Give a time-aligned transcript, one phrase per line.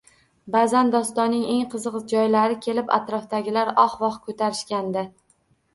[0.53, 5.11] Baʼzan dostonning eng qiziq joylari kelib, atrofdagilar «oh-voh» koʼtarishganda